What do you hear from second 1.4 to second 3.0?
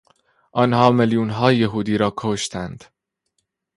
یهودی را کشتند.